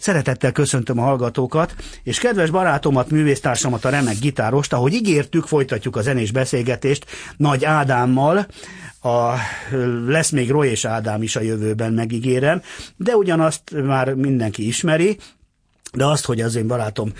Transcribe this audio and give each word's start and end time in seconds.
Szeretettel 0.00 0.52
köszöntöm 0.52 0.98
a 0.98 1.02
hallgatókat, 1.02 1.74
és 2.02 2.18
kedves 2.18 2.50
barátomat, 2.50 3.10
művésztársamat, 3.10 3.84
a 3.84 3.88
remek 3.88 4.18
gitárost, 4.18 4.72
ahogy 4.72 4.92
ígértük, 4.92 5.44
folytatjuk 5.44 5.96
a 5.96 6.02
zenés 6.02 6.30
beszélgetést 6.30 7.06
Nagy 7.36 7.64
Ádámmal, 7.64 8.46
a, 9.02 9.34
lesz 10.06 10.30
még 10.30 10.50
Roy 10.50 10.68
és 10.68 10.84
Ádám 10.84 11.22
is 11.22 11.36
a 11.36 11.40
jövőben, 11.40 11.92
megígérem, 11.92 12.62
de 12.96 13.16
ugyanazt 13.16 13.62
már 13.84 14.14
mindenki 14.14 14.66
ismeri, 14.66 15.18
de 15.92 16.04
azt, 16.04 16.24
hogy 16.24 16.40
az 16.40 16.54
én 16.54 16.66
barátom 16.66 17.12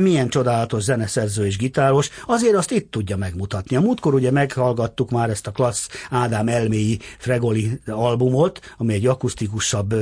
milyen 0.00 0.28
csodálatos 0.28 0.82
zeneszerző 0.82 1.46
és 1.46 1.56
gitáros, 1.56 2.10
azért 2.26 2.54
azt 2.54 2.70
itt 2.70 2.90
tudja 2.90 3.16
megmutatni. 3.16 3.76
A 3.76 3.80
múltkor 3.80 4.14
ugye 4.14 4.30
meghallgattuk 4.30 5.10
már 5.10 5.30
ezt 5.30 5.46
a 5.46 5.50
klassz 5.50 5.88
Ádám 6.10 6.48
elméi 6.48 6.98
Fregoli 7.18 7.80
albumot, 7.86 8.60
ami 8.76 8.94
egy 8.94 9.06
akusztikusabb 9.06 9.94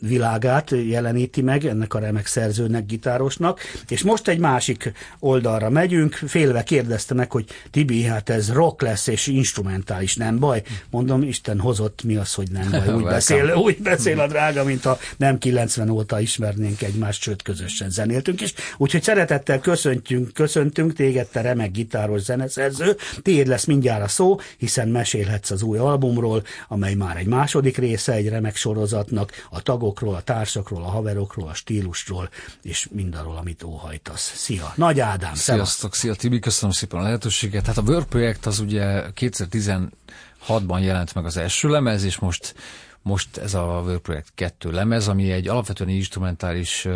világát 0.00 0.70
jeleníti 0.70 1.42
meg 1.42 1.64
ennek 1.64 1.94
a 1.94 1.98
remek 1.98 2.26
szerzőnek, 2.26 2.86
gitárosnak, 2.86 3.60
és 3.88 4.02
most 4.02 4.28
egy 4.28 4.38
másik 4.38 4.92
oldalra 5.18 5.70
megyünk, 5.70 6.14
félve 6.14 6.62
kérdezte 6.62 7.14
meg, 7.14 7.32
hogy 7.32 7.44
Tibi, 7.70 8.02
hát 8.02 8.28
ez 8.28 8.52
rock 8.52 8.82
lesz 8.82 9.06
és 9.06 9.26
instrumentális, 9.26 10.16
nem 10.16 10.38
baj? 10.38 10.62
Mondom, 10.90 11.22
Isten 11.22 11.60
hozott, 11.60 12.02
mi 12.02 12.16
az, 12.16 12.34
hogy 12.34 12.50
nem 12.50 12.70
baj, 12.70 12.94
úgy 12.98 13.02
beszél, 13.02 13.54
úgy 13.54 13.78
beszél 13.78 14.20
a 14.20 14.26
drága, 14.26 14.64
mint 14.64 14.82
ha 14.82 14.98
nem 15.16 15.38
90 15.38 15.88
óta 15.90 16.20
ismernénk 16.20 16.82
egymást, 16.82 17.22
sőt 17.22 17.42
közösen 17.42 17.90
zenéltünk 17.90 18.40
is. 18.40 18.54
Úgyhogy 18.76 19.02
szeretettel 19.02 19.58
köszöntünk, 19.60 20.32
köszöntünk 20.32 20.92
téged, 20.92 21.26
te 21.26 21.40
remek 21.40 21.70
gitáros 21.70 22.20
zeneszerző, 22.20 22.96
tiéd 23.22 23.46
lesz 23.46 23.64
mindjárt 23.64 24.02
a 24.02 24.08
szó, 24.08 24.38
hiszen 24.56 24.88
mesélhetsz 24.88 25.50
az 25.50 25.62
új 25.62 25.78
albumról, 25.78 26.42
amely 26.68 26.94
már 26.94 27.16
egy 27.16 27.26
második 27.26 27.76
része 27.76 28.12
egy 28.12 28.28
remek 28.28 28.56
sorozatnak, 28.56 29.32
a 29.50 29.62
tagok 29.62 29.87
tagokról, 29.88 30.14
a 30.14 30.22
társakról, 30.22 30.82
a 30.82 30.88
haverokról, 30.88 31.48
a 31.48 31.54
stílusról, 31.54 32.28
és 32.62 32.88
mindarról, 32.92 33.36
amit 33.36 33.62
óhajtasz. 33.62 34.32
Szia! 34.34 34.72
Nagy 34.76 35.00
Ádám! 35.00 35.34
Sziasztok! 35.34 35.94
Szia 35.94 36.14
Tibi! 36.14 36.38
Köszönöm 36.38 36.70
szépen 36.70 37.00
a 37.00 37.02
lehetőséget. 37.02 37.66
Hát 37.66 37.78
a 37.78 37.82
Word 37.82 38.04
projekt 38.04 38.46
az 38.46 38.58
ugye 38.58 39.02
2016-ban 39.14 40.80
jelent 40.80 41.14
meg 41.14 41.24
az 41.24 41.36
első 41.36 41.68
lemez, 41.68 42.04
és 42.04 42.18
most 42.18 42.54
most 43.02 43.36
ez 43.36 43.54
a 43.54 43.82
Word 43.84 43.98
projekt 43.98 44.32
kettő 44.34 44.70
lemez, 44.70 45.08
ami 45.08 45.32
egy 45.32 45.48
alapvetően 45.48 45.90
instrumentális 45.90 46.86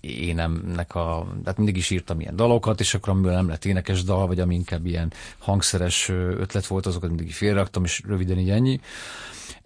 énemnek 0.00 0.94
a, 0.94 1.26
tehát 1.42 1.56
mindig 1.56 1.76
is 1.76 1.90
írtam 1.90 2.20
ilyen 2.20 2.36
dalokat, 2.36 2.80
és 2.80 2.94
akkor 2.94 3.08
amiből 3.12 3.32
nem 3.32 3.48
lett 3.48 3.64
énekes 3.64 4.02
dal, 4.02 4.26
vagy 4.26 4.40
ami 4.40 4.54
inkább 4.54 4.86
ilyen 4.86 5.12
hangszeres 5.38 6.08
ötlet 6.08 6.66
volt, 6.66 6.86
azokat 6.86 7.08
mindig 7.08 7.32
félraktam, 7.32 7.84
és 7.84 8.02
röviden 8.06 8.38
így 8.38 8.50
ennyi. 8.50 8.80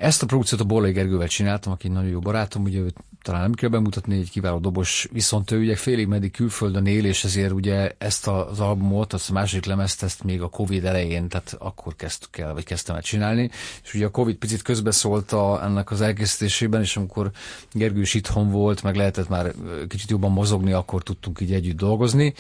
Ezt 0.01 0.23
a 0.23 0.27
produkciót 0.27 0.61
a 0.61 0.65
Borlai 0.65 0.93
Gergővel 0.93 1.29
csináltam, 1.29 1.73
aki 1.73 1.89
nagyon 1.89 2.11
jó 2.11 2.19
barátom, 2.19 2.63
ugye 2.63 2.79
őt 2.79 2.97
talán 3.23 3.41
nem 3.41 3.53
kell 3.53 3.69
bemutatni, 3.69 4.19
egy 4.19 4.31
kiváló 4.31 4.59
dobos, 4.59 5.09
viszont 5.13 5.51
ő 5.51 5.59
ugye 5.59 5.77
félig 5.77 6.07
meddig 6.07 6.33
külföldön 6.33 6.87
él, 6.87 7.05
és 7.05 7.25
ezért 7.25 7.53
ugye 7.53 7.95
ezt 7.99 8.27
az 8.27 8.61
albumot, 8.61 9.13
azt 9.13 9.31
a 9.31 9.33
második 9.33 9.65
lemezt, 9.65 10.03
ezt 10.03 10.25
még 10.25 10.43
a 10.43 10.49
Covid 10.49 10.85
elején, 10.85 11.29
tehát 11.29 11.57
akkor 11.59 11.97
kezdtük 11.97 12.39
el, 12.39 12.53
vagy 12.53 12.65
kezdtem 12.65 12.97
el 12.97 13.03
csinálni, 13.03 13.51
és 13.83 13.95
ugye 13.95 14.07
a 14.07 14.11
Covid 14.11 14.37
picit 14.37 14.63
közbeszólt 14.63 15.33
a, 15.33 15.65
ennek 15.65 15.91
az 15.91 16.01
elkészítésében, 16.01 16.81
és 16.81 16.97
amikor 16.97 17.31
Gergő 17.73 18.01
is 18.01 18.15
itthon 18.15 18.51
volt, 18.51 18.83
meg 18.83 18.97
lehetett 18.97 19.29
már 19.29 19.53
kicsit 19.89 20.11
jobban 20.11 20.33
mozogni, 20.33 20.73
akkor 20.73 21.03
tudtunk 21.03 21.41
így 21.41 21.53
együtt 21.53 21.77
dolgozni. 21.77 22.35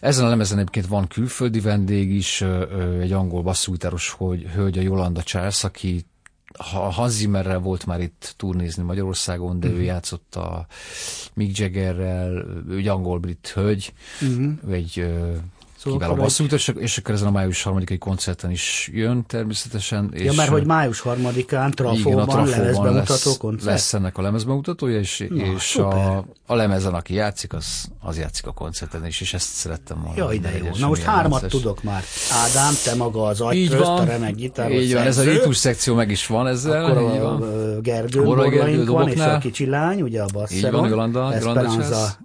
Ezen 0.00 0.24
a 0.24 0.28
lemezen 0.28 0.58
egyébként 0.58 0.86
van 0.86 1.06
külföldi 1.06 1.60
vendég 1.60 2.14
is, 2.14 2.44
egy 3.00 3.12
angol 3.12 3.42
basszúgitáros 3.42 4.16
hölgy, 4.54 4.78
a 4.78 4.82
Jolanda 4.82 5.22
Charles, 5.22 5.64
aki 5.64 6.04
Hans 6.58 7.12
Zimmerrel 7.12 7.58
volt 7.58 7.86
már 7.86 8.00
itt 8.00 8.34
turnézni 8.36 8.82
Magyarországon, 8.82 9.60
de 9.60 9.66
uh-huh. 9.66 9.80
ő 9.80 9.84
mhm. 9.84 9.92
játszott 9.92 10.34
a 10.34 10.66
Mick 11.34 11.58
Jaggerrel, 11.58 12.44
ő 12.68 12.76
egy 12.76 12.88
angol-brit 12.88 13.52
hölgy, 13.54 13.92
uh-huh. 14.20 14.74
egy 14.74 15.06
Szóval 15.82 15.98
Kiváló 15.98 16.22
basszújtos, 16.22 16.68
egy... 16.68 16.76
és 16.80 16.98
akkor 16.98 17.14
ezen 17.14 17.26
a 17.26 17.30
május 17.30 17.62
harmadikai 17.62 17.98
koncerten 17.98 18.50
is 18.50 18.90
jön 18.92 19.24
természetesen. 19.26 20.10
És 20.12 20.22
ja, 20.22 20.32
mert 20.32 20.48
hogy 20.48 20.66
május 20.66 21.00
harmadikán 21.00 21.70
Trafóban, 21.70 22.28
igen, 22.28 22.38
a 22.38 22.44
lemezbemutató 22.44 23.30
lesz, 23.30 23.36
koncert. 23.36 23.64
Lesz 23.64 23.94
ennek 23.94 24.18
a 24.18 24.22
lemezbemutatója, 24.22 24.98
és, 24.98 25.26
Na, 25.28 25.44
és 25.44 25.76
a, 25.76 26.16
a 26.46 26.54
lemezen, 26.54 26.94
aki 26.94 27.14
játszik, 27.14 27.52
az, 27.52 27.84
az 28.00 28.18
játszik 28.18 28.46
a 28.46 28.52
koncerten 28.52 29.06
is, 29.06 29.20
és 29.20 29.34
ezt 29.34 29.48
szerettem 29.48 30.02
volna. 30.02 30.24
Ja, 30.24 30.32
ide 30.32 30.58
jó. 30.58 30.68
Na 30.78 30.88
most 30.88 31.02
hármat 31.02 31.40
rendes. 31.40 31.60
tudok 31.60 31.82
már. 31.82 32.02
Ádám, 32.30 32.74
te 32.84 32.94
maga 32.94 33.24
az 33.24 33.40
agytrözt, 33.40 33.88
a 33.88 34.04
remek 34.04 34.34
gitáros 34.34 34.82
Így 34.82 34.92
van, 34.92 35.02
ez 35.02 35.18
a 35.18 35.22
ritus 35.22 35.56
szekció 35.56 35.94
meg 35.94 36.10
is 36.10 36.26
van 36.26 36.46
ezzel. 36.46 36.84
Akkor 36.84 36.96
a, 36.96 37.34
a 37.34 37.38
Gergő 37.80 38.24
Gergő 38.50 38.84
van, 38.86 39.08
és 39.08 39.20
a 39.20 39.38
kicsi 39.38 39.66
lány, 39.66 40.02
ugye 40.02 40.22
a 40.22 40.26
basszeron. 40.32 40.64
Így 40.64 40.80
van, 40.80 40.88
Jolanda, 40.88 41.34
Jolanda 41.38 42.20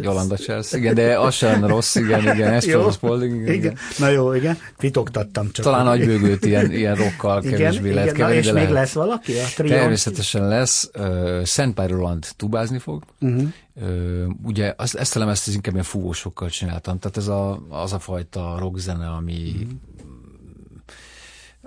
Jolanda 0.00 0.36
Chelsea, 0.36 0.78
igen, 0.78 0.94
de 0.94 1.18
az 1.18 1.34
sem 1.34 1.66
rossz, 1.66 1.94
igen, 1.94 2.20
igen, 2.34 2.52
Esposito 2.52 2.90
Spalding. 2.90 3.40
Igen, 3.40 3.54
igen. 3.54 3.76
Na 3.98 4.08
jó, 4.08 4.32
igen, 4.32 4.58
titoktattam 4.76 5.50
csak. 5.52 5.64
Talán 5.64 5.84
nagybőgőt 5.84 6.44
ilyen, 6.44 6.72
ilyen 6.72 6.94
rokkal 6.94 7.40
kevésbé 7.40 7.90
igen, 7.90 7.94
lehet 7.94 8.12
keverni, 8.12 8.36
és 8.36 8.44
még 8.44 8.54
lehet. 8.54 8.70
lesz 8.70 8.92
valaki 8.92 9.32
a 9.32 9.44
trion? 9.54 9.78
Természetesen 9.78 10.48
lesz. 10.48 10.90
Uh, 10.98 11.44
Szent 11.44 11.80
Roland 11.86 12.26
tubázni 12.36 12.78
fog. 12.78 13.02
Uh-huh. 13.20 13.48
Uh, 13.74 14.26
ugye 14.42 14.74
azt, 14.76 14.94
ezt 14.94 15.16
a 15.16 15.18
lemezt 15.18 15.54
inkább 15.54 15.72
ilyen 15.72 15.84
fúvósokkal 15.84 16.48
csináltam, 16.48 16.98
tehát 16.98 17.16
ez 17.16 17.28
a, 17.28 17.62
az 17.68 17.92
a 17.92 17.98
fajta 17.98 18.56
rockzene, 18.58 19.08
ami 19.08 19.52
uh-huh 19.54 19.70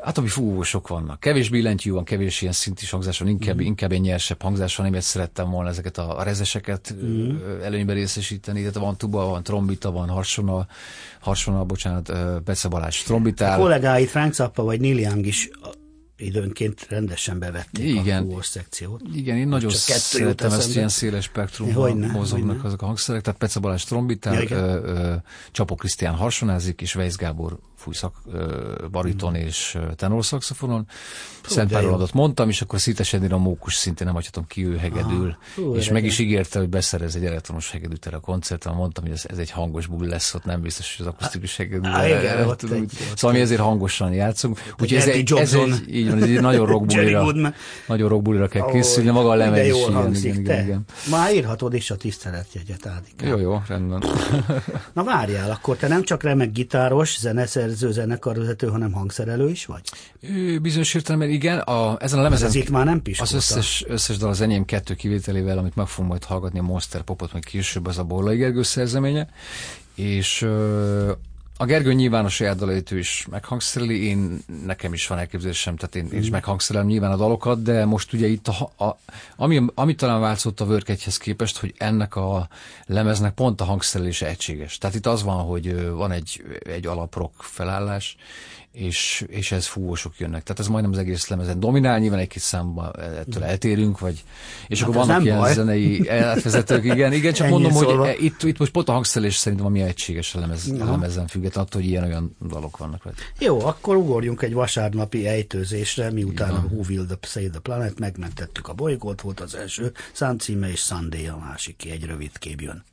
Hát 0.02 0.18
ami 0.18 0.28
fú, 0.28 0.62
sok 0.62 0.88
vannak. 0.88 1.20
Kevés 1.20 1.50
billentyű 1.50 1.92
van, 1.92 2.04
kevés 2.04 2.42
ilyen 2.42 2.54
szintis 2.54 2.90
hangzás 2.90 3.20
van, 3.20 3.28
inkább, 3.28 3.56
mm. 3.56 3.60
inkább 3.60 3.92
egy 3.92 4.02
nyersebb 4.02 4.42
hangzás 4.42 4.76
van, 4.76 4.86
amiért 4.86 5.06
szerettem 5.06 5.50
volna 5.50 5.70
ezeket 5.70 5.98
a, 5.98 6.20
a 6.20 6.24
rezeseket 6.24 6.96
mm. 7.04 7.36
előnybe 7.64 7.94
részesíteni. 7.94 8.60
Tehát 8.60 8.76
van 8.76 8.98
tuba, 8.98 9.26
van 9.26 9.44
trombita, 9.44 9.92
van 9.92 10.10
harsona, 10.10 10.68
harsona, 11.20 11.64
bocsánat, 11.64 12.12
Bece 12.44 12.68
Balázs 12.68 13.04
trombitál. 13.04 13.60
A 13.60 13.62
kollégáit 13.62 14.10
Frank 14.10 14.34
Zappa 14.34 14.64
vagy 14.64 14.80
Neil 14.80 15.00
Young 15.00 15.26
is 15.26 15.50
időnként 16.18 16.86
rendesen 16.90 17.40
bevették 17.40 17.86
igen, 17.86 18.22
a 18.22 18.26
fúvós 18.26 18.46
szekciót. 18.46 19.02
Igen, 19.14 19.38
én 19.38 19.48
nagyon 19.48 19.70
szeretem 19.70 20.52
ezt 20.52 20.76
ilyen 20.76 20.90
széles 20.90 21.24
spektrumban 21.24 21.98
mozognak 21.98 22.64
azok 22.64 22.82
a 22.82 22.86
hangszerek, 22.86 23.22
tehát 23.22 23.40
Pece 23.40 23.60
Balázs 23.60 23.84
trombitál, 23.84 24.44
ja, 24.44 25.24
Csapó 25.52 25.76
Krisztián 25.76 26.16
harsonázik, 26.16 26.82
és 26.82 26.96
Weiss 26.96 27.16
Gábor 27.16 27.58
fújszak, 27.86 28.16
bariton 28.92 29.32
mm. 29.32 29.36
és 29.36 29.78
tenorszaxofonon. 29.96 30.88
Szent 31.46 31.72
Párolatot 31.72 32.14
mondtam, 32.14 32.50
és 32.50 32.62
akkor 32.62 32.80
szítesedni 32.80 33.30
a 33.30 33.38
mókus 33.38 33.76
szintén 33.76 34.06
nem 34.06 34.16
hagyhatom 34.16 34.48
ki 34.48 34.66
ő 34.66 34.78
hegedül. 34.78 35.38
Ah, 35.58 35.78
és 35.78 35.90
meg 35.90 36.06
is 36.06 36.20
ígérte, 36.20 36.60
hogy 36.60 36.70
beszerez 36.70 37.16
egy 37.16 37.26
elektronos 37.26 37.72
hegedűt 37.72 38.08
erre 38.08 38.16
a 38.16 38.20
koncertre. 38.20 38.72
Mondtam, 38.72 39.04
hogy 39.04 39.14
ez, 39.14 39.24
ez 39.28 39.38
egy 39.38 39.52
hangos 39.52 39.88
buli 39.88 40.08
lesz, 40.08 40.34
ott 40.34 40.46
nem 40.46 40.62
biztos, 40.62 40.98
hogy 40.98 41.06
az 41.06 41.14
akusztikus 41.14 41.58
hegedű. 41.58 41.90
Szóval 43.16 43.36
mi 43.36 43.40
ezért 43.40 43.62
hangosan 43.62 44.14
játszunk. 44.14 44.62
Úgyhogy 44.72 44.94
ez 44.94 45.08
egy, 45.08 45.34
ez 45.34 45.54
egy, 45.54 46.05
így 46.06 46.12
van, 46.12 46.24
ez 46.24 46.30
egy 46.30 46.42
nagyon 46.42 46.66
rockbulira, 46.66 47.54
nagyon 47.88 48.10
rockbulira 48.10 48.48
kell 48.48 48.66
készülni, 48.72 49.10
maga 49.10 49.30
a 49.30 49.36
lemez 49.36 49.68
is. 49.68 49.74
Igen, 49.88 50.14
igen, 50.14 50.36
igen, 50.36 50.64
igen. 50.66 50.86
Már 51.10 51.34
írhatod 51.34 51.74
is 51.74 51.92
a 51.92 51.96
tiszteletjegyet, 51.96 52.86
Ádik. 52.86 53.14
Jó, 53.24 53.38
jó, 53.38 53.62
rendben. 53.68 54.04
Na 54.94 55.04
várjál, 55.04 55.52
akkor 55.52 55.76
te 55.76 55.88
nem 55.88 56.04
csak 56.04 56.24
remek 56.24 56.52
gitáros, 56.52 57.20
zeneszerző, 57.20 57.92
zenekarvezető, 57.92 58.68
hanem 58.68 58.92
hangszerelő 58.92 59.50
is 59.50 59.66
vagy? 59.66 59.82
Bizonyos 60.62 60.94
értelemben 60.94 61.30
igen. 61.30 61.60
A, 61.60 61.98
ezen 62.00 62.20
a 62.20 62.22
lemezen... 62.22 62.48
Ez 62.48 62.56
itt 62.56 62.70
már 62.70 62.86
nem 62.86 63.02
piskolta. 63.02 63.36
Az 63.36 63.42
összes, 63.42 63.86
összes 63.88 64.18
dal 64.18 64.30
az 64.30 64.42
enyém 64.42 64.66
kettő 64.66 64.94
kivételével, 64.94 65.58
amit 65.58 65.76
meg 65.76 65.88
fogom 65.88 66.10
majd 66.10 66.24
hallgatni, 66.24 66.60
a 66.60 66.64
Monster 66.64 67.02
Popot, 67.02 67.34
meg 67.34 67.42
később 67.42 67.88
az 67.88 67.98
a 67.98 68.04
Borlai 68.04 68.38
Gergő 68.38 68.64
szerzeménye. 68.64 69.28
És 69.96 70.48
a 71.58 71.66
Gergő 71.66 71.94
nyilván 71.94 72.26
a 72.26 72.30
saját 72.30 72.58
dalait 72.58 72.92
ő 72.92 72.98
is 72.98 73.28
meghangszereli, 73.30 74.08
én 74.08 74.40
nekem 74.66 74.94
is 74.94 75.08
van 75.08 75.18
elképzelésem, 75.18 75.76
tehát 75.76 75.96
én, 75.96 76.08
én 76.12 76.20
is 76.20 76.30
mm. 76.30 76.32
meghangszerelem 76.32 76.88
nyilván 76.88 77.12
a 77.12 77.16
dalokat, 77.16 77.62
de 77.62 77.86
most 77.86 78.14
ugye 78.14 78.28
itt 78.28 78.48
a, 78.48 78.84
a, 78.86 78.98
ami, 79.36 79.66
ami 79.74 79.96
talán 79.96 80.20
változott 80.20 80.60
a 80.60 80.66
Work 80.66 80.92
képest, 81.20 81.58
hogy 81.58 81.74
ennek 81.78 82.16
a 82.16 82.48
lemeznek 82.86 83.34
pont 83.34 83.62
a 83.62 83.64
hangszerelése 83.64 84.28
egységes. 84.28 84.78
Tehát 84.78 84.96
itt 84.96 85.06
az 85.06 85.24
van, 85.24 85.44
hogy 85.44 85.90
van 85.90 86.12
egy, 86.12 86.44
egy 86.64 86.86
alaprok 86.86 87.34
felállás, 87.38 88.16
és, 88.76 89.26
és 89.28 89.52
ez 89.52 89.66
fúvósok 89.66 90.14
jönnek. 90.18 90.44
Tehát 90.44 90.60
ez 90.60 90.68
majdnem 90.68 90.92
az 90.92 90.98
egész 90.98 91.28
lemezen 91.28 91.60
dominál, 91.60 92.00
nyilván 92.00 92.20
egy 92.20 92.28
kis 92.28 92.42
számba 92.42 92.92
ettől 92.94 93.44
eltérünk, 93.44 94.00
vagy, 94.00 94.24
és 94.68 94.80
hát 94.80 94.90
akkor 94.90 95.06
vannak 95.06 95.24
ilyen 95.24 95.38
baj. 95.38 95.54
zenei 95.54 96.10
átvezetők, 96.10 96.84
igen, 96.94 97.14
igen, 97.14 97.34
csak 97.34 97.50
mondom, 97.50 97.72
szólva. 97.72 98.06
hogy 98.06 98.24
itt, 98.24 98.44
itt 98.44 98.58
most 98.58 98.72
pont 98.72 98.90
a 98.90 98.92
hangszelés 98.92 99.36
szerintem 99.36 99.68
ami 99.68 99.82
egységes 99.82 100.36
a, 100.36 100.40
lemez, 100.40 100.74
a 100.80 100.86
lemezen 100.86 101.28
független 101.28 101.64
attól, 101.64 101.82
hogy 101.82 101.90
ilyen-olyan 101.90 102.36
dalok 102.48 102.78
vannak. 102.78 103.04
Vagy. 103.04 103.14
Jó, 103.40 103.66
akkor 103.66 103.96
ugorjunk 103.96 104.42
egy 104.42 104.54
vasárnapi 104.54 105.28
ejtőzésre, 105.28 106.12
miután 106.12 106.50
ja. 106.50 106.56
a 106.56 106.66
Who 106.72 106.82
Will 106.90 107.06
the 107.06 107.18
Save 107.22 107.50
the 107.50 107.60
Planet 107.60 108.00
megmentettük 108.00 108.68
a 108.68 108.74
bolygót, 108.74 109.22
volt 109.22 109.40
az 109.40 109.56
első, 109.56 109.92
Sun 110.14 110.38
címe 110.38 110.72
és 110.72 110.80
Sunday 110.80 111.28
a 111.28 111.38
másik, 111.38 111.86
egy 111.92 112.06
rövid 112.06 112.38
kép 112.40 112.62
jön. 112.62 112.84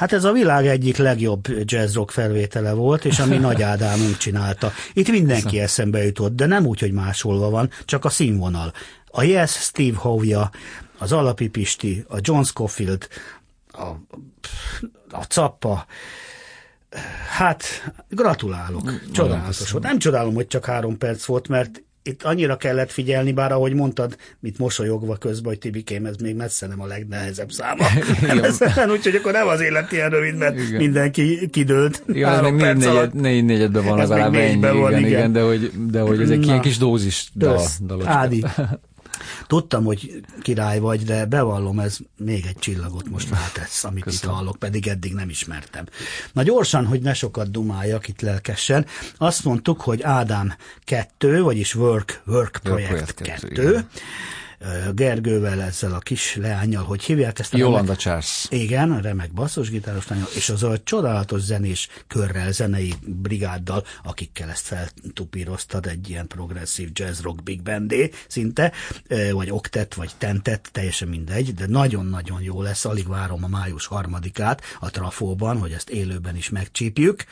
Hát 0.00 0.12
ez 0.12 0.24
a 0.24 0.32
világ 0.32 0.66
egyik 0.66 0.96
legjobb 0.96 1.46
jazz 1.64 1.94
rock 1.94 2.10
felvétele 2.10 2.72
volt, 2.72 3.04
és 3.04 3.18
ami 3.18 3.36
Nagy 3.36 3.62
Ádámunk 3.62 4.16
csinálta. 4.16 4.72
Itt 4.92 5.08
mindenki 5.08 5.60
eszembe 5.60 6.04
jutott, 6.04 6.34
de 6.34 6.46
nem 6.46 6.66
úgy, 6.66 6.80
hogy 6.80 6.92
másolva 6.92 7.50
van, 7.50 7.70
csak 7.84 8.04
a 8.04 8.08
színvonal. 8.08 8.72
A 9.10 9.22
Yes, 9.22 9.50
Steve 9.50 9.96
Hovja, 9.96 10.50
az 10.98 11.12
Alapi 11.12 11.48
Pisti, 11.48 12.04
a 12.08 12.16
John 12.20 12.42
Scofield, 12.42 13.08
a, 13.72 13.84
a 15.10 15.22
Cappa, 15.28 15.86
Hát, 17.28 17.64
gratulálok. 18.08 18.92
Csodálatos 19.12 19.70
volt. 19.70 19.84
Nem 19.84 19.98
csodálom, 19.98 20.34
hogy 20.34 20.46
csak 20.46 20.64
három 20.64 20.98
perc 20.98 21.24
volt, 21.24 21.48
mert 21.48 21.82
itt 22.02 22.22
annyira 22.22 22.56
kellett 22.56 22.90
figyelni, 22.90 23.32
bár 23.32 23.52
ahogy 23.52 23.74
mondtad, 23.74 24.16
mit 24.40 24.58
mosolyogva 24.58 25.16
közben, 25.16 25.48
hogy 25.48 25.58
Tibikém, 25.58 26.06
ez 26.06 26.16
még 26.16 26.34
messze 26.34 26.66
nem 26.66 26.80
a 26.80 26.86
legnehezebb 26.86 27.50
száma. 27.50 27.84
Úgyhogy 28.94 29.14
akkor 29.14 29.32
nem 29.32 29.48
az 29.48 29.60
élet 29.60 29.92
ilyen 29.92 30.10
rövid, 30.10 30.36
mert 30.36 30.58
igen. 30.58 30.80
mindenki 30.80 31.48
kidőlt. 31.50 32.02
Igen, 32.06 32.42
meg 32.42 32.54
négy, 32.54 32.76
negyed, 32.76 33.14
négy 33.14 33.44
negyedben 33.44 33.84
van 33.84 33.96
legalább 33.96 34.34
ennyi, 34.34 34.56
igen, 34.56 34.78
van, 34.78 34.90
igen, 34.90 35.06
igen, 35.06 35.32
de 35.32 35.40
hogy, 35.40 35.70
de 35.90 36.00
hogy 36.00 36.20
ez 36.20 36.30
egy 36.30 36.46
ilyen 36.46 36.60
kis 36.60 36.78
dózis 36.78 37.30
dal, 37.34 37.66
Ádi, 38.04 38.44
Tudtam, 39.50 39.84
hogy 39.84 40.20
király 40.42 40.78
vagy, 40.78 41.02
de 41.02 41.26
bevallom, 41.26 41.78
ez 41.78 41.98
még 42.16 42.44
egy 42.46 42.58
csillagot 42.58 43.08
most 43.08 43.30
rátesz, 43.30 43.84
amit 43.84 44.02
Köszönöm. 44.02 44.30
itt 44.30 44.38
hallok, 44.38 44.56
pedig 44.56 44.86
eddig 44.86 45.14
nem 45.14 45.28
ismertem. 45.28 45.84
Na 46.32 46.42
gyorsan, 46.42 46.86
hogy 46.86 47.00
ne 47.00 47.14
sokat 47.14 47.50
dumáljak 47.50 48.08
itt 48.08 48.20
lelkesen, 48.20 48.86
azt 49.16 49.44
mondtuk, 49.44 49.80
hogy 49.80 50.02
Ádám 50.02 50.54
2, 50.84 51.42
vagyis 51.42 51.74
Work, 51.74 52.22
Work 52.26 52.58
Projekt 52.62 53.14
2, 53.14 53.86
Gergővel, 54.94 55.62
ezzel 55.62 55.92
a 55.92 55.98
kis 55.98 56.36
leányjal, 56.36 56.84
hogy 56.84 57.02
hívják 57.02 57.38
ezt 57.38 57.54
a 57.54 57.56
Jolanda 57.56 57.80
remek, 57.82 57.98
Charles. 57.98 58.46
Igen, 58.50 58.90
a 58.90 59.00
remek 59.00 59.32
basszusgitáros 59.32 60.08
lánya, 60.08 60.26
és 60.34 60.48
az 60.48 60.62
a 60.62 60.78
csodálatos 60.82 61.40
zenés 61.40 61.88
körrel, 62.06 62.52
zenei 62.52 62.94
brigáddal, 63.06 63.84
akikkel 64.04 64.50
ezt 64.50 64.66
feltupíroztad, 64.66 65.86
egy 65.86 66.08
ilyen 66.08 66.26
progresszív 66.26 66.88
jazz 66.92 67.20
rock 67.20 67.42
big 67.42 67.62
bandé 67.62 68.10
szinte, 68.28 68.72
vagy 69.32 69.50
oktet, 69.50 69.94
vagy 69.94 70.10
tentet, 70.18 70.68
teljesen 70.72 71.08
mindegy, 71.08 71.54
de 71.54 71.66
nagyon-nagyon 71.66 72.42
jó 72.42 72.62
lesz, 72.62 72.84
alig 72.84 73.08
várom 73.08 73.44
a 73.44 73.48
május 73.48 73.86
harmadikát 73.86 74.62
a 74.80 74.90
Trafóban, 74.90 75.58
hogy 75.58 75.72
ezt 75.72 75.90
élőben 75.90 76.36
is 76.36 76.48
megcsípjük. 76.48 77.24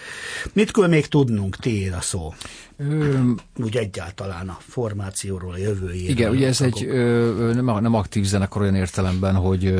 Mit 0.52 0.70
kell 0.70 0.88
még 0.88 1.06
tudnunk, 1.06 1.56
tiéd 1.56 1.92
a 1.92 2.00
szó? 2.00 2.34
Ö, 2.76 3.18
Úgy 3.56 3.76
egyáltalán 3.76 4.48
a 4.48 4.58
formációról, 4.68 5.52
a 5.52 5.56
jövőjéről. 5.56 6.10
Igen, 6.10 6.30
ugye 6.30 6.46
ez 6.46 6.60
egy 6.60 6.84
ö, 6.84 7.17
nem, 7.54 7.64
nem 7.64 7.94
aktív 7.94 8.24
zenekar 8.24 8.62
olyan 8.62 8.74
értelemben, 8.74 9.34
hogy 9.34 9.74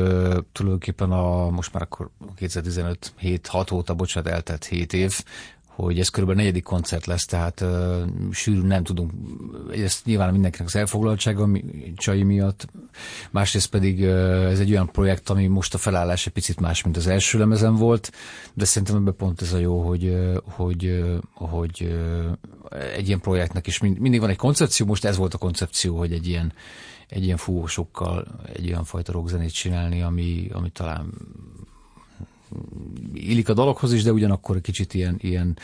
tulajdonképpen 0.51 1.11
a 1.11 1.49
most 1.49 1.73
már 1.73 1.81
akkor 1.83 2.09
2015 2.35 3.13
7-6 3.21 3.73
óta, 3.73 3.93
bocsánat, 3.93 4.31
eltett 4.31 4.65
7 4.65 4.93
év, 4.93 5.23
hogy 5.83 5.99
ez 5.99 6.09
körülbelül 6.09 6.41
negyedik 6.41 6.63
koncert 6.63 7.05
lesz, 7.05 7.25
tehát 7.25 7.61
uh, 7.61 8.01
sűrűn 8.31 8.65
nem 8.65 8.83
tudunk, 8.83 9.11
ezt 9.71 10.05
nyilván 10.05 10.31
mindenkinek 10.31 10.67
az 10.67 10.75
elfoglaltsága 10.75 11.49
csai 11.95 12.23
miatt, 12.23 12.67
másrészt 13.31 13.69
pedig 13.69 13.99
uh, 13.99 14.49
ez 14.51 14.59
egy 14.59 14.71
olyan 14.71 14.91
projekt, 14.91 15.29
ami 15.29 15.47
most 15.47 15.73
a 15.73 15.77
felállás 15.77 16.27
egy 16.27 16.33
picit 16.33 16.59
más, 16.59 16.83
mint 16.83 16.97
az 16.97 17.07
első 17.07 17.37
lemezen 17.37 17.75
volt, 17.75 18.11
de 18.53 18.65
szerintem 18.65 18.95
ebben 18.95 19.15
pont 19.15 19.41
ez 19.41 19.53
a 19.53 19.57
jó, 19.57 19.81
hogy, 19.81 20.03
uh, 20.03 20.37
hogy, 20.43 20.85
uh, 20.85 21.17
hogy 21.33 21.81
uh, 21.81 22.81
egy 22.95 23.07
ilyen 23.07 23.19
projektnek 23.19 23.67
is 23.67 23.79
mind, 23.79 23.99
mindig 23.99 24.19
van 24.19 24.29
egy 24.29 24.37
koncepció, 24.37 24.85
most 24.85 25.05
ez 25.05 25.17
volt 25.17 25.33
a 25.33 25.37
koncepció, 25.37 25.97
hogy 25.97 26.13
egy 26.13 26.27
ilyen 26.27 26.53
egy 27.09 27.23
ilyen 27.23 27.37
fúvósokkal 27.37 28.27
egy 28.53 28.67
olyan 28.67 28.83
fajta 28.83 29.11
rockzenét 29.11 29.53
csinálni, 29.53 30.01
ami, 30.01 30.49
ami 30.53 30.69
talán 30.69 31.13
illik 33.13 33.49
a 33.49 33.53
dologhoz 33.53 33.93
is, 33.93 34.03
de 34.03 34.11
ugyanakkor 34.11 34.55
egy 34.55 34.61
kicsit 34.61 34.93
ilyen, 34.93 35.15
ilyen 35.19 35.57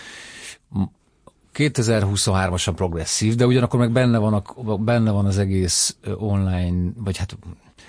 2023-asan 1.53 2.73
progresszív, 2.75 3.35
de 3.35 3.45
ugyanakkor 3.45 3.79
meg 3.79 3.91
benne 3.91 4.17
van, 4.17 4.33
a, 4.33 4.77
benne 4.77 5.11
van 5.11 5.25
az 5.25 5.37
egész 5.37 5.97
online, 6.17 6.91
vagy 6.95 7.17
hát 7.17 7.37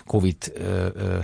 Covid 0.04 0.52
ö, 0.54 0.86
ö, 0.94 1.18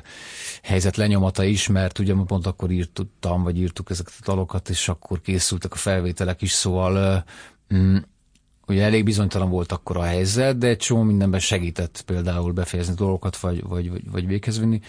helyzet 0.62 0.96
lenyomata 0.96 1.44
is, 1.44 1.68
mert 1.68 1.98
ugye 1.98 2.14
pont 2.26 2.46
akkor 2.46 2.70
írtam, 2.70 3.42
vagy 3.42 3.58
írtuk 3.58 3.90
ezeket 3.90 4.14
a 4.20 4.24
dalokat, 4.24 4.68
és 4.68 4.88
akkor 4.88 5.20
készültek 5.20 5.72
a 5.72 5.76
felvételek 5.76 6.42
is, 6.42 6.50
szóval 6.50 7.24
ö, 7.68 7.76
mm, 7.76 7.96
ugye 8.66 8.82
elég 8.82 9.04
bizonytalan 9.04 9.50
volt 9.50 9.72
akkor 9.72 9.96
a 9.96 10.02
helyzet, 10.02 10.58
de 10.58 10.66
egy 10.66 10.76
csomó 10.76 11.02
mindenben 11.02 11.40
segített 11.40 12.02
például 12.06 12.52
befejezni 12.52 12.94
dolgokat, 12.94 13.36
vagy, 13.36 13.62
vagy, 13.62 13.90
vagy, 13.90 14.10
vagy 14.10 14.26
véghez 14.26 14.58
vinni. 14.58 14.80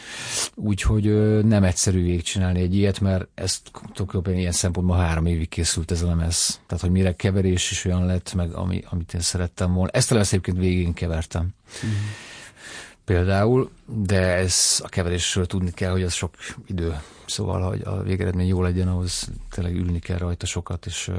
Úgyhogy 0.56 1.04
nem 1.46 1.64
egyszerű 1.64 2.04
végigcsinálni 2.04 2.62
egy 2.62 2.76
ilyet, 2.76 3.00
mert 3.00 3.28
ez 3.36 3.62
tulajdonképpen 3.94 4.40
ilyen 4.40 4.52
szempontból 4.52 4.98
három 4.98 5.26
évig 5.26 5.50
készült 5.50 5.92
ez 5.92 6.02
a 6.02 6.08
lemez. 6.08 6.60
Tehát, 6.68 6.84
hogy 6.84 6.92
mire 6.92 7.16
keverés 7.16 7.72
is 7.72 7.86
olyan 7.86 8.06
lett, 8.06 8.34
meg 8.34 8.54
ami, 8.54 8.84
amit 8.90 9.14
én 9.14 9.22
szerettem 9.22 9.74
volna. 9.74 9.92
Ezt 9.92 10.12
a 10.12 10.14
lemez 10.14 10.30
egyébként 10.30 10.58
végén 10.58 10.94
kevertem. 10.94 11.48
Mm-hmm. 11.86 11.96
Például, 13.06 13.70
de 13.86 14.22
ez 14.22 14.82
a 14.84 14.90
keverésről 14.90 15.46
tudni 15.46 15.72
kell, 15.72 15.92
hogy 15.92 16.04
az 16.04 16.14
sok 16.14 16.36
idő. 16.66 17.00
Szóval, 17.26 17.62
hogy 17.70 17.82
a 17.84 18.02
végeredmény 18.04 18.48
jó 18.48 18.62
legyen, 18.62 18.88
ahhoz 18.88 19.30
tényleg 19.50 19.76
ülni 19.76 20.00
kell 20.00 20.18
rajta 20.18 20.46
sokat, 20.46 20.86
és 20.86 21.12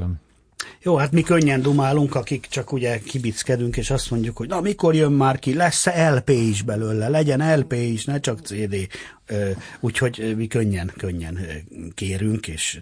jó, 0.81 0.95
hát 0.95 1.11
mi 1.11 1.21
könnyen 1.21 1.61
dumálunk, 1.61 2.15
akik 2.15 2.47
csak 2.49 2.71
ugye 2.71 2.99
kibickedünk, 2.99 3.77
és 3.77 3.89
azt 3.89 4.11
mondjuk, 4.11 4.37
hogy 4.37 4.47
na 4.47 4.61
mikor 4.61 4.95
jön 4.95 5.11
már 5.11 5.39
ki, 5.39 5.53
lesz-e 5.53 6.13
LP 6.13 6.29
is 6.29 6.61
belőle, 6.61 7.09
legyen 7.09 7.59
LP 7.59 7.73
is, 7.73 8.05
ne 8.05 8.19
csak 8.19 8.39
CD. 8.39 8.75
Úgyhogy 9.79 10.33
mi 10.37 10.47
könnyen, 10.47 10.91
könnyen 10.97 11.39
kérünk, 11.93 12.47
és 12.47 12.79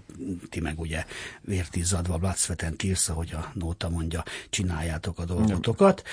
ti 0.49 0.59
meg 0.59 0.79
ugye 0.79 1.05
vértizzadva, 1.41 2.17
blatszveten 2.17 2.75
tírsz, 2.75 3.07
hogy 3.07 3.31
a 3.33 3.51
nóta 3.53 3.89
mondja, 3.89 4.23
csináljátok 4.49 5.19
a 5.19 5.25
dolgotokat, 5.25 6.03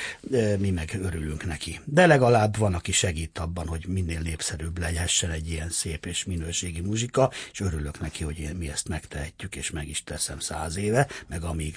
mi 0.59 0.71
meg 0.71 0.99
örülünk 1.03 1.47
neki. 1.47 1.81
De 1.85 2.07
legalább 2.07 2.57
van, 2.57 2.75
aki 2.75 2.93
segít 2.93 3.39
abban, 3.39 3.67
hogy 3.67 3.85
minél 3.89 4.21
népszerűbb 4.21 4.79
legyessen 4.79 5.31
egy 5.31 5.51
ilyen 5.51 5.71
szép 5.71 6.07
és 6.07 6.25
minőségi 6.25 6.81
muzsika, 6.81 7.31
és 7.53 7.61
örülök 7.61 8.01
neki, 8.01 8.25
hogy 8.25 8.51
mi 8.59 8.69
ezt 8.69 8.89
megtehetjük, 8.89 9.57
és 9.57 9.71
meg 9.71 9.89
is 9.89 10.05
teszem 10.05 10.39
száz 10.39 10.77
éve, 10.77 11.09
meg 11.27 11.43
amíg 11.43 11.77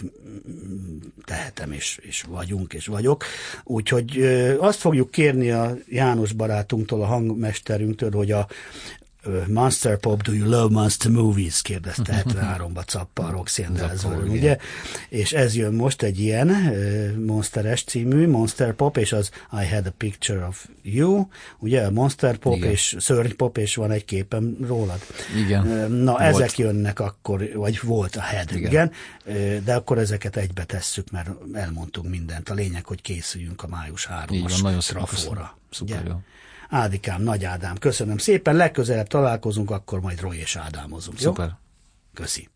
tehetem, 1.26 1.72
és, 1.72 2.00
és 2.02 2.22
vagyunk, 2.22 2.74
és 2.74 2.86
vagyok. 2.86 3.24
Úgyhogy 3.64 4.22
azt 4.60 4.80
fogjuk 4.80 5.12
kérni 5.12 5.52
a 5.52 5.76
János 5.90 6.32
barátunktól, 6.32 7.02
a 7.02 7.06
hangmesterünktől, 7.06 8.12
hogy 8.12 8.32
a 8.32 8.43
Monster 9.48 9.98
Pop, 9.98 10.22
do 10.22 10.34
you 10.34 10.50
love 10.50 10.74
monster 10.74 11.12
movies? 11.12 11.62
kérdezte 11.62 12.14
73-ba 12.26 12.86
Cappa 12.86 13.24
a 13.24 13.32
Roxy 13.32 13.66
ugye? 14.28 14.58
És 15.10 15.34
ez 15.34 15.56
jön 15.56 15.74
most 15.74 16.02
egy 16.02 16.20
ilyen 16.20 16.48
Monsteres 17.26 17.84
című, 17.84 18.28
Monster 18.28 18.74
Pop, 18.74 18.98
és 18.98 19.12
az 19.12 19.30
I 19.52 19.68
had 19.68 19.86
a 19.86 19.92
picture 19.98 20.46
of 20.46 20.68
you, 20.82 21.28
ugye? 21.60 21.90
Monster 21.90 22.38
Pop 22.38 22.56
Igen. 22.56 22.70
és 22.70 22.96
Szörny 23.00 23.36
Pop, 23.36 23.58
és 23.58 23.76
van 23.76 23.92
egy 23.92 24.06
képem 24.06 24.58
rólad. 24.68 25.00
Igen. 25.46 25.92
Na, 25.92 26.12
volt. 26.12 26.22
ezek 26.22 26.58
jönnek 26.58 27.00
akkor, 27.00 27.50
vagy 27.54 27.80
volt 27.82 28.16
a 28.16 28.22
head, 28.22 28.52
igen. 28.56 28.72
igen. 28.72 28.92
De 29.64 29.76
akkor 29.76 29.98
ezeket 29.98 30.36
egybe 30.36 30.64
tesszük, 30.64 31.12
mert 31.12 31.30
elmondtunk 31.54 32.10
mindent. 32.10 32.50
A 32.50 32.54
lényeg, 32.54 32.86
hogy 32.86 33.02
készüljünk 33.02 33.64
a 33.64 33.68
május 33.68 34.10
3-as 34.12 34.88
trafóra. 34.88 35.58
Szuper 35.70 36.06
jó. 36.08 36.22
Ádikám, 36.74 37.22
Nagy 37.22 37.46
Ádám, 37.46 37.78
köszönöm 37.78 38.18
szépen, 38.18 38.56
legközelebb 38.56 39.08
találkozunk, 39.08 39.72
akkor 39.72 40.02
majd 40.02 40.20
Roy 40.20 40.38
és 40.38 40.56
Ádámozunk. 40.56 41.20
Szuper. 41.20 41.46
Jó? 41.46 41.54
Köszi. 42.14 42.50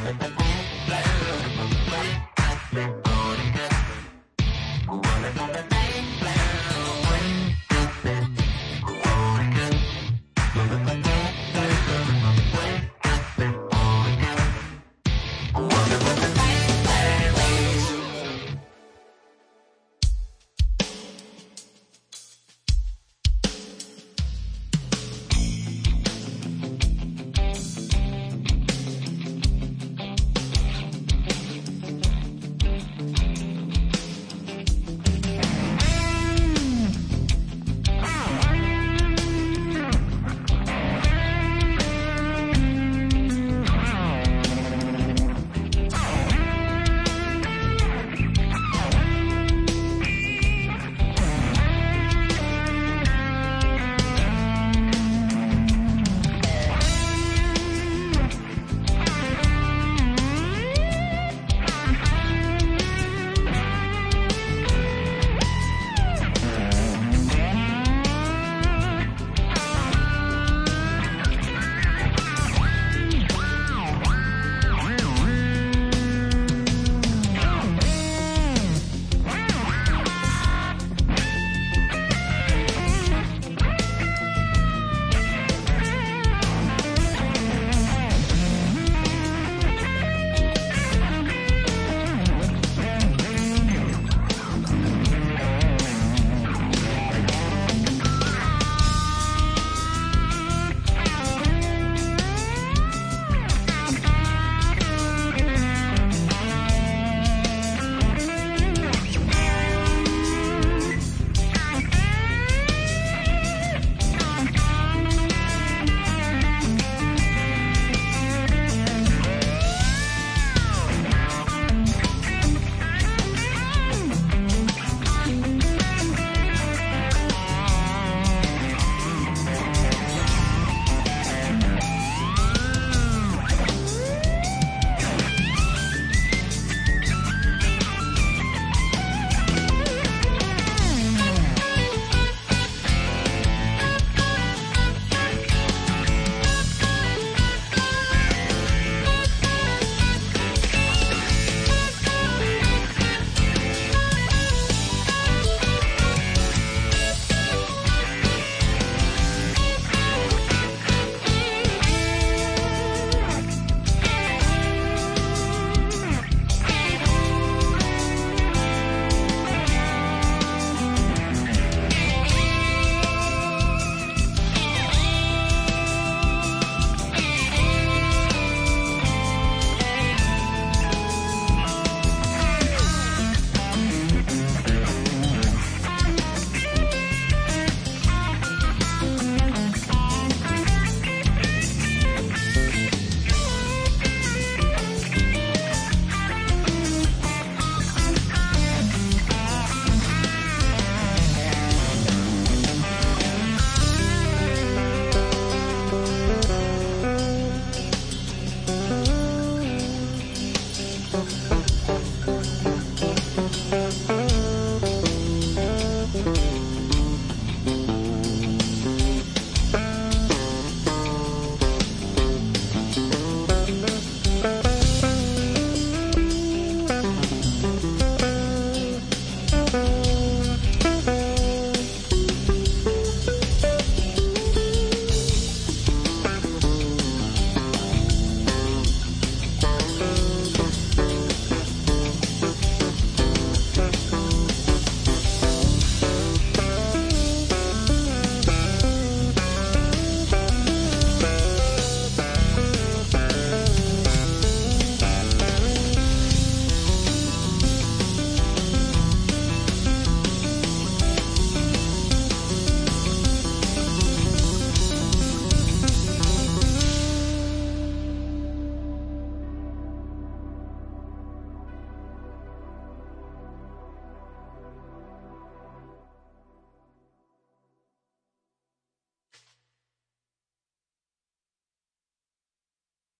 Bye. 0.00 1.23